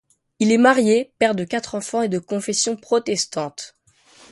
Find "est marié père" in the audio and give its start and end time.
0.51-1.35